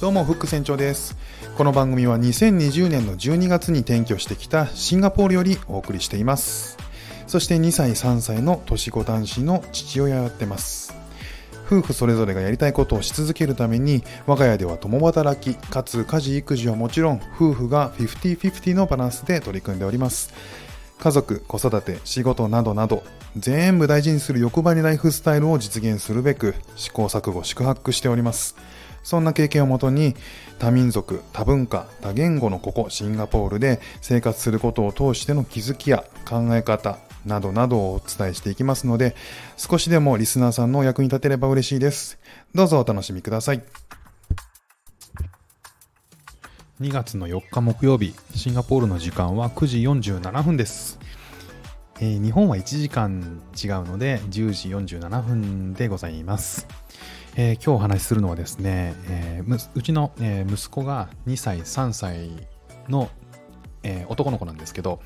[0.00, 1.16] どうもフック船長です。
[1.56, 6.78] この番組は2020年の12月に転居してきたシンガポールよりお送りしています。
[7.26, 10.94] そして2歳3歳の年子男子の父親をやってます。
[11.66, 20.32] 夫婦それぞれがやりたいことをし続けるために我が家では共働きかつ家事育児はもちろん夫婦が50-50のバランスで取り組んでおります。
[21.00, 23.02] 家族子育て仕事などなど
[23.36, 28.54] 全部大事にする欲張りライフスタイルを実現するべく試行錯誤宿泊しております。
[29.08, 30.14] そんな経験をもとに
[30.58, 39.16] 多民族、多文化、多言語のここシンガポールで生活することを通しての気づきや考え方などなどをお伝えしていきますので
[39.56, 42.18] 少しでもリスナーさんのお役に立てれば嬉しいです。
[42.54, 43.62] どうぞお楽しみください。
[46.82, 50.98] 2月の4日木曜日、シンガポールの時間は9時47分です。
[51.98, 56.66] えー、日本は1時間違うので10時47分でございます。
[57.40, 62.30] えー、今日お話しするのはですね、えー、うちの、えー、息子が2歳、3歳
[62.88, 63.10] の、
[63.84, 64.98] えー、男の子なんですけど、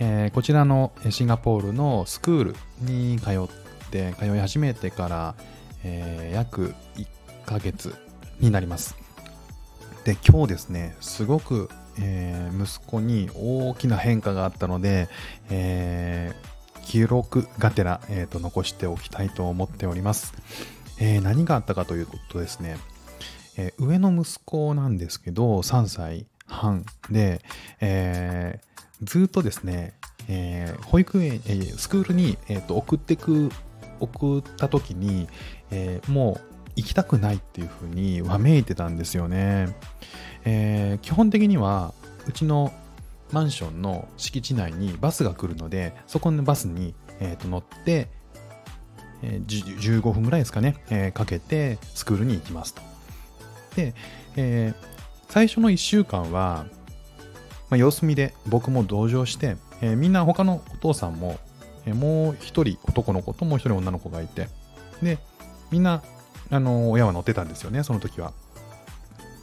[0.00, 3.48] えー、こちらのシンガポールのスクールに通っ
[3.92, 5.34] て通い始めてから、
[5.84, 7.06] えー、約1
[7.46, 7.94] ヶ月
[8.40, 8.96] になります。
[10.02, 15.08] で、今日ですね、すごく、えー、息子に大きな変化があったので、
[15.50, 20.34] えー、記録がてら、えーと残しておきたいと思っております。
[20.98, 22.78] えー、何があったかということですね、
[23.56, 27.42] えー、上の息子なんですけど、3歳半で、
[27.80, 29.94] えー、ずっとですね、
[30.28, 33.50] えー、保育園、えー、スクールに、えーと、送ってく、
[34.00, 35.28] 送った時に、
[35.70, 39.74] えー、もう行きたくないっていうふうにわめいてたんですよね。
[40.44, 41.94] えー、基本的には、
[42.26, 42.72] うちの
[43.32, 48.08] マンションの敷地内にバスが来るので、そこのバスに、えー、と乗って、
[49.26, 52.82] えー、15分ぐらいですかね、えー、かけてスクールに行きますと。
[53.74, 53.94] で、
[54.36, 54.86] えー、
[55.28, 56.66] 最初の1週間は、
[57.68, 61.38] まあ、様子見で僕も同乗して、えー、みんな他のお父さんも、
[61.84, 62.38] えー、もう1
[62.76, 64.48] 人男の子ともう1人女の子がいて、
[65.02, 65.18] で、
[65.70, 66.02] みんな、
[66.48, 68.32] あの親は乗ってたんですよね、その時は。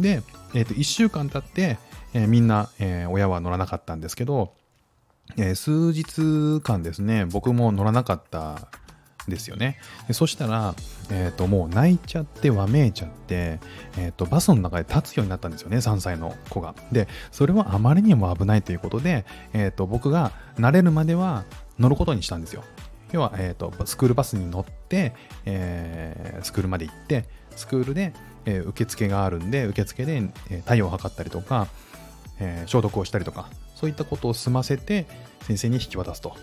[0.00, 0.22] で、
[0.54, 1.78] えー、と1週間経って、
[2.12, 4.52] えー、みんな、えー、親は乗らなかったんですけど、
[5.36, 8.68] えー、数日間ですね、僕も乗らなかった
[9.28, 9.78] ですよね。
[10.06, 10.74] でそしたら、
[11.10, 13.60] えっ、ー、と、もう泣いちゃってわめいちゃって、
[13.96, 16.74] えっ、ー、と、バスの中で立つようになったんですよね、3歳の子が。
[16.92, 21.44] で、それはあまりにも危ないということで、えっ、ー、と、僕が慣れるまでは
[21.78, 22.64] 乗ることにしたんですよ。
[23.12, 25.14] 要は、えっ、と、スクールバスに乗って、
[25.44, 27.24] えスクールまで行って、
[27.56, 28.12] スクールで、
[28.44, 31.68] え受付があるんで、受付で、え体温を測ったりとか、
[32.38, 35.06] え消毒をしたりとか、そういったことを済ませて、
[35.42, 36.36] 先生に引き渡すと。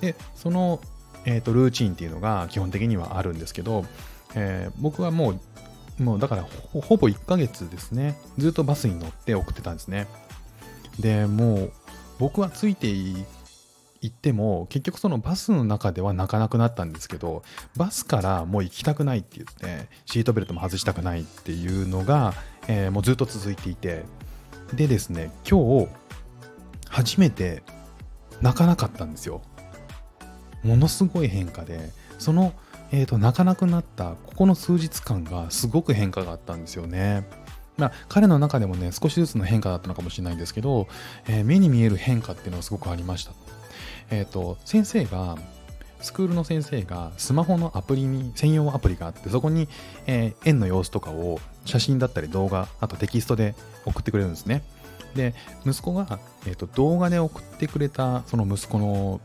[0.00, 0.80] で、その
[1.24, 3.84] えーと、ルーチンっていうのが基本的にはあるんですけど、
[4.34, 5.32] えー、僕はも
[5.98, 10.06] う、もうだからほほぼ1ヶ月ですね、ずっとバスに乗って送ってたんですね。
[10.98, 11.72] で、もう
[12.18, 13.24] 僕はついてい
[14.06, 17.42] っても、結局そのバスの中では泣かなくなったんですけど、
[17.76, 22.34] バスからもう行きたくないって言って、シートベルトも外したくないっていうのが、
[22.68, 24.04] えー、もうずっと続いていて、
[24.74, 25.88] でですね、今日、
[26.88, 27.62] 初めて
[28.40, 29.42] 泣かなかったんですよ。
[30.64, 32.52] ものすごい変化でその、
[32.90, 37.24] えーと、泣かなくなったここの数日間がすごく変化があったんですよね。
[37.76, 40.86] まあ、彼の中でもね少しずつの変化だったのかもしれないんですけど、
[41.26, 43.32] えー、目に見える変化っていうのがすごくありました。
[44.10, 45.36] えっ、ー、と先生が
[46.00, 49.68] スクールの先生がスマホのアプリに専用アプリがあってそこに、
[50.06, 53.54] えー、園の様子とかを写真だったり動画あとテキストで
[53.86, 54.62] 送ってくれるんですね
[55.14, 59.20] で息子が、えーと動画で送ってくれたその息子の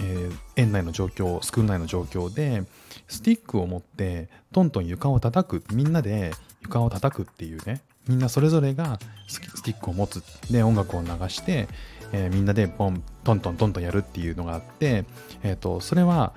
[0.00, 2.64] えー、園内の状況スクール内の状況で
[3.08, 5.64] スティックを持ってトントン床を叩く。
[5.72, 6.32] みんなで
[6.62, 7.82] 床を叩くっていうね。
[8.08, 10.22] みんなそれぞれがスティックを持つ。
[10.50, 11.68] で音楽を流して、
[12.12, 15.04] えー、みんなでポントントントントンやるっていうのがあって、
[15.42, 16.32] えーと、それは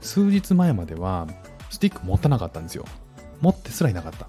[0.00, 1.26] 数日前までは
[1.70, 2.84] スティック持たなかったんですよ。
[3.40, 4.28] 持ってすらいなかった。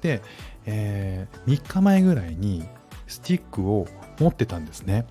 [0.00, 0.22] で、
[0.66, 2.64] えー、3日前ぐらいに
[3.06, 3.86] スティックを
[4.18, 5.06] 持ってたんですね。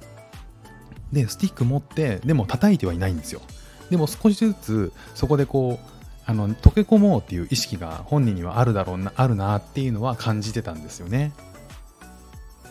[1.11, 3.41] で、スティック持って、でも叩いてはいないんですよ。
[3.89, 11.31] でも少しずつそこでこう、あの溶け込もうっていう意識が本人にはあるだろうな、あるなっていうのは感じてたんですよね。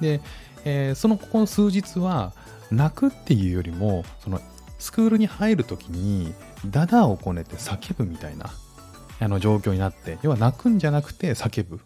[0.01, 0.21] で、
[0.65, 2.33] えー、そのここの数日は
[2.71, 4.41] 泣くっていうよりも、その
[4.79, 6.33] スクールに入るときに
[6.67, 8.51] ダダをこねて叫ぶみたいな
[9.21, 11.81] あの状況になって、要は泣くんじゃなくて叫ぶ。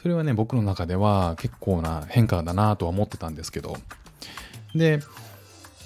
[0.00, 3.76] それはね、僕の中では結構な変化だなとは思ってたんですけど、
[4.74, 5.00] で、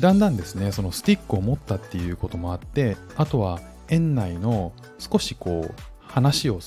[0.00, 6.60] だんだんですね、そのスティックを持ったっていうこともあって、あとは園内の少しこう話を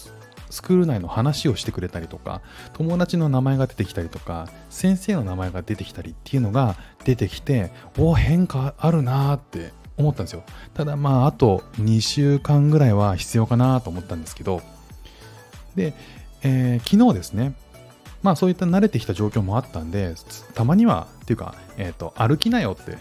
[0.50, 2.42] スクール内の話をしてくれたりとか
[2.74, 6.76] 友達の名前が出てきたりとか先生の名前が出てきたりっていうのが
[7.06, 10.44] 出てきておお変化あるなーって思ったんですよ。
[10.74, 14.62] ただまああと2週間ぐらいは必要かなと思ったんですけど。
[15.76, 15.94] で、
[16.42, 17.54] えー、昨日ですね
[18.22, 20.16] まあそういった慣れてきた状況もあったんで
[20.54, 22.98] たまにはっていうか、えーと、歩きなよって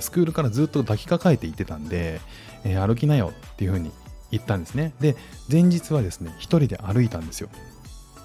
[0.00, 2.20] スクールからずっと抱きかかえて言ってたんで、
[2.64, 3.90] えー、歩きなよっていうふうに
[4.30, 4.94] 言ったんですね。
[5.00, 5.16] で、
[5.50, 7.48] 前日はですね、一人で歩いたんですよ。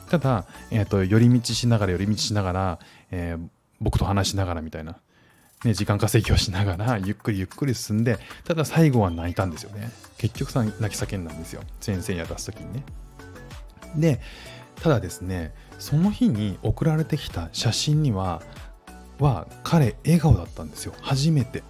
[0.10, 2.80] ただ、えっ、ー、と、寄り道しながら寄り道しながら、
[3.12, 3.48] えー、
[3.82, 4.98] 僕と話しながらみたいな、
[5.66, 9.92] ね、時間稼ぎをしながら、ゆっくりゆっくり進んで、ただ最後は泣いたんですよね。
[10.18, 11.62] 結局さ、泣き叫んだんですよ。
[11.82, 12.84] 先生に渡す時にね。
[13.98, 14.22] で、
[14.82, 18.42] ただですね、その日に送られてきた写真には、
[19.20, 20.94] は彼笑顔だったんですよ。
[21.02, 21.64] 初めて。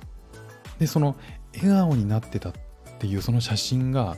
[0.80, 1.16] で、その
[1.56, 2.54] 笑顔になってたっ
[3.00, 4.18] ていうその写真が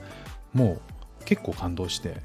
[0.53, 0.79] も
[1.21, 2.17] う結構感動して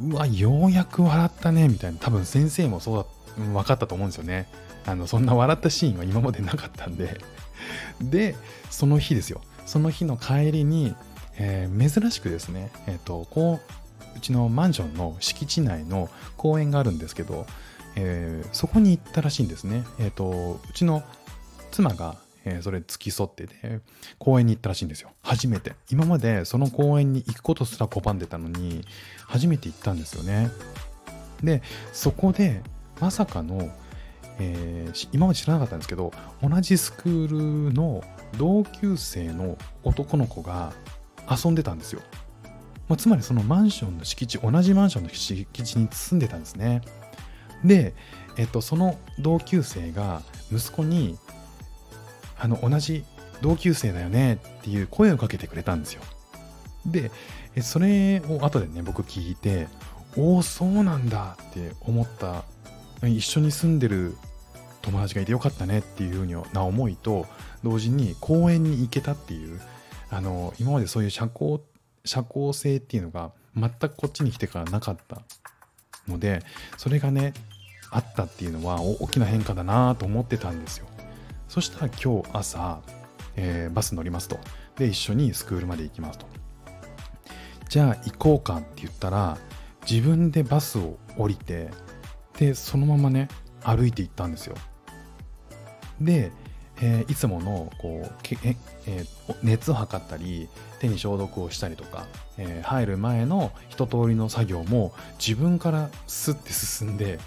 [0.00, 3.06] うわようやく笑ったねみたいな多分先生もそう
[3.38, 4.48] だ分かったと思うんですよね
[4.86, 7.18] あのそんな笑ったシーンは今までなかったんで
[8.00, 8.34] で
[8.70, 10.94] その日ですよその日の帰りに、
[11.36, 13.72] えー、珍しくですねえっ、ー、とこう
[14.16, 17.46] うちのマンションの敷地内の公園があるんですけど、
[17.96, 21.02] えー、そこに行ったらしいんですねえっ、とうちの
[21.70, 23.80] 妻がえー、それ付き添ってて、
[24.18, 25.10] 公園に行ったらしいんですよ。
[25.22, 25.74] 初めて。
[25.90, 28.82] 今までその公園に行くことすら拒んでたのに、
[29.26, 30.50] 初めて行ったんですよね。
[31.42, 31.62] で、
[31.92, 32.62] そこで、
[33.00, 33.70] まさかの、
[34.38, 36.12] えー、今まで知らなかったんですけど、
[36.42, 38.02] 同じスクールの
[38.38, 40.72] 同級生の男の子が
[41.30, 42.00] 遊んでたんですよ。
[42.90, 46.82] まあ、つまりそのマンションの敷地、同じマンションの敷地に住んでたんですね。
[47.64, 47.94] で、
[48.36, 50.22] えっと、その同級生が
[50.52, 51.16] 息子に
[52.36, 53.04] あの同じ
[53.42, 56.02] 同級生だよねっていう声をかけてくれたんですよ。
[56.84, 57.12] で、
[57.62, 59.68] それを後でね、僕聞いて、
[60.16, 62.44] おお、そうなんだって思った、
[63.06, 64.16] 一緒に住んでる
[64.82, 67.28] 友達がいてよかったねっていうふうな思いと、
[67.62, 69.60] 同時に公園に行けたっていう、
[70.10, 71.60] あの、今までそういう社交、
[72.04, 75.22] 社交性っていうのが全くこっちに来てからなかった
[76.08, 76.42] ので、
[76.76, 77.34] それがね、
[77.90, 80.86] あったっていうのは大きな変化だなと思ってたんですよ。
[81.48, 82.80] そしたら今日朝、
[83.36, 84.38] えー、バス乗りますと。
[84.76, 86.26] で、一緒にスクールまで行きますと。
[87.68, 89.38] じゃあ行こうかって言ったら、
[89.88, 91.70] 自分でバスを降りて、
[92.38, 93.28] で、そのままね、
[93.62, 94.54] 歩いて行ったんですよ。
[96.00, 96.32] で、
[96.82, 98.56] えー、いつものこうけえ
[98.86, 100.48] えー、熱を測ったり
[100.78, 102.06] 手に消毒をしたりとか、
[102.38, 107.18] えー、入る前の一通りの作業も自分からスッて進んで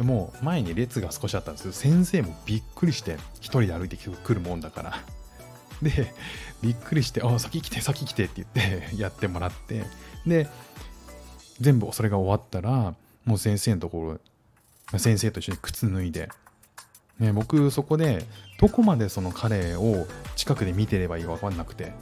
[0.00, 5.04] でも前に列が少しあったんですけど、先生もびっくりして、一人で歩いてくるもんだから。
[5.82, 6.14] で、
[6.62, 9.84] びっくりして、あ、先来て、先来てって言って やってもらって、
[10.26, 10.48] で、
[11.60, 12.94] 全部それが終わったら、
[13.26, 14.18] もう先生のとこ
[14.90, 16.30] ろ、先生と一緒に靴脱いで、
[17.18, 18.24] ね、僕そこで
[18.60, 21.92] どこまでその彼を近くで見てればいいか分かんなくて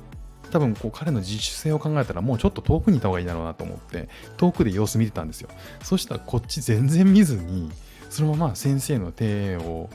[0.50, 4.08] 多分こう彼の自主性を考えたらもうちょっと遠くにいた方がいいだろうなと思って
[4.38, 5.50] 遠くで様子見てたんですよ。
[5.84, 7.70] そしたらこっち全然見ずに
[8.10, 9.88] そのまま先生の手を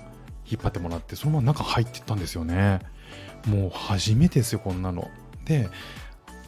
[0.50, 2.80] 引っ張ってもらってそのまま中入ってったんですよね。
[3.46, 5.10] もう初めてですよこんなの。
[5.44, 5.68] で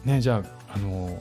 [0.04, 1.20] ねじゃああの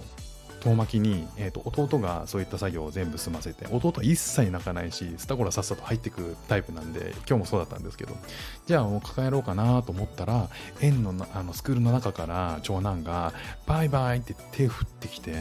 [0.65, 8.15] 遠巻きに、えーと、弟がそういった作業を全部済ませて弟は一切泣かないしスタコラさっさと入ってくタイプなんで今日もそうだったんですけど
[8.65, 10.50] じゃあもう抱えろうかなと思ったら
[10.81, 13.34] 園のあのスクールの中から長男が
[13.67, 15.31] バイバイって手振ってきて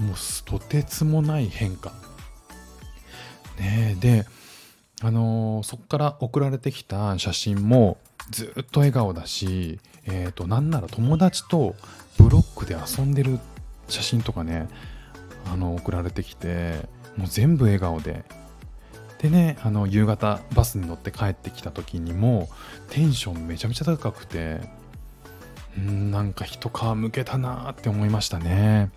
[0.00, 0.14] もう
[0.44, 1.92] とてつもない変化。
[3.58, 4.26] ねで、
[5.02, 7.98] あのー、そこから送られてきた写真も
[8.30, 11.74] ずっと笑顔だし、えっ、ー、と、なんなら友達と
[12.18, 13.38] ブロックで遊んでる
[13.88, 14.68] 写真とかね、
[15.52, 18.24] あの、送られてきて、もう全部笑顔で。
[19.18, 22.48] でね、あの、夕方バスに乗って帰ってきた時にも、
[22.90, 24.60] テンションめちゃめちゃ高くて、
[25.78, 28.90] んなんか一皮むけたなって思いましたね。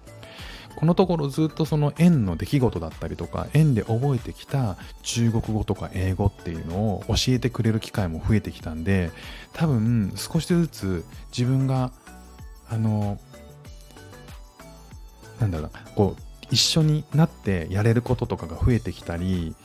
[0.77, 9.09] このところずっとその円の出来事だったりとか円で覚えてきた中国語とか英語っていうのを教えてくれる機会も増えてきたんで
[9.53, 11.03] 多分少しずつ
[11.35, 11.91] 自分が
[12.69, 13.17] あの
[15.39, 19.55] なんだろうこう一緒になってやれることとかが増えてきたり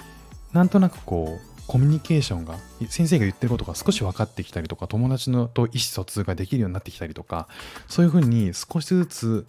[0.52, 2.57] なんとなくこうコミュニケーションが
[2.88, 7.49] 先生が言ってることが少し分かってきたりとか友達のと意思疎通ができるようになってきたりとか
[7.88, 9.47] そういうふうに少しずつ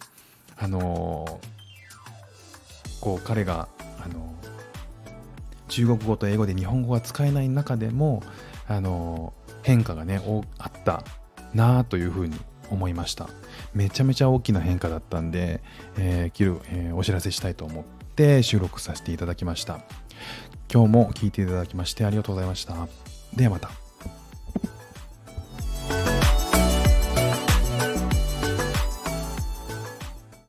[0.56, 1.40] あの
[3.00, 3.68] こう彼が
[4.02, 4.34] あの
[5.68, 8.22] 中国語と英語で日本語が使えない中でも
[8.68, 10.22] あの変化がね
[10.58, 11.04] あった
[11.52, 12.38] なあというふうに
[12.70, 13.28] 思いました。
[13.74, 15.60] めちゃめちゃ大きな変化だったんで、
[15.96, 19.80] えー、切る、えー、お知らせしたいと思って収録させていただきました。
[20.72, 22.74] 今日も聴いていただきましてありがとうございました。
[23.34, 23.83] ではまた。